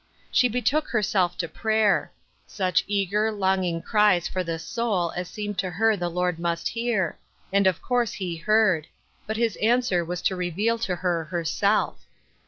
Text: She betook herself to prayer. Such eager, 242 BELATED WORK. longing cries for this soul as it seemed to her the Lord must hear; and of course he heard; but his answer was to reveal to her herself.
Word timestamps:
She 0.31 0.49
betook 0.49 0.87
herself 0.87 1.37
to 1.37 1.47
prayer. 1.47 2.11
Such 2.47 2.83
eager, 2.87 3.29
242 3.29 3.35
BELATED 3.35 3.35
WORK. 3.35 3.57
longing 3.57 3.81
cries 3.83 4.27
for 4.27 4.43
this 4.43 4.65
soul 4.65 5.11
as 5.15 5.27
it 5.27 5.31
seemed 5.31 5.59
to 5.59 5.69
her 5.69 5.95
the 5.95 6.09
Lord 6.09 6.39
must 6.39 6.69
hear; 6.69 7.19
and 7.53 7.67
of 7.67 7.83
course 7.83 8.13
he 8.13 8.35
heard; 8.37 8.87
but 9.27 9.37
his 9.37 9.57
answer 9.57 10.03
was 10.03 10.23
to 10.23 10.35
reveal 10.35 10.79
to 10.79 10.95
her 10.95 11.25
herself. 11.25 11.99